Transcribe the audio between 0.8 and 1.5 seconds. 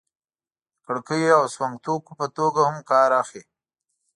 کړکیو او